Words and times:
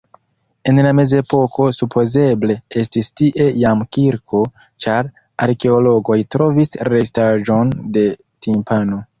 En 0.69 0.79
la 0.85 0.93
mezepoko 0.99 1.65
supozeble 1.79 2.55
estis 2.83 3.11
tie 3.21 3.47
jam 3.65 3.85
kirko, 3.97 4.41
ĉar 4.87 5.13
arkeologoj 5.47 6.19
trovis 6.37 6.75
restaĵon 6.95 7.77
de 7.99 8.09
timpano. 8.49 9.01